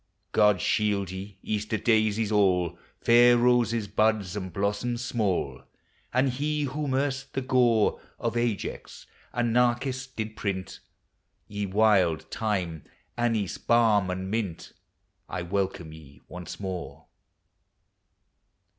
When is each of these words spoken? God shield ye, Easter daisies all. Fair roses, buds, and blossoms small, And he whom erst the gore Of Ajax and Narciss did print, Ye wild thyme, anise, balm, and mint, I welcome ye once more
God 0.31 0.61
shield 0.61 1.11
ye, 1.11 1.37
Easter 1.43 1.77
daisies 1.77 2.31
all. 2.31 2.79
Fair 3.01 3.37
roses, 3.37 3.87
buds, 3.87 4.35
and 4.35 4.51
blossoms 4.51 5.05
small, 5.05 5.61
And 6.11 6.29
he 6.31 6.63
whom 6.63 6.95
erst 6.95 7.33
the 7.35 7.41
gore 7.41 8.01
Of 8.17 8.35
Ajax 8.35 9.05
and 9.31 9.53
Narciss 9.55 10.07
did 10.07 10.35
print, 10.35 10.79
Ye 11.47 11.67
wild 11.67 12.23
thyme, 12.31 12.83
anise, 13.15 13.59
balm, 13.59 14.09
and 14.09 14.31
mint, 14.31 14.73
I 15.29 15.43
welcome 15.43 15.93
ye 15.93 16.21
once 16.27 16.59
more 16.59 17.05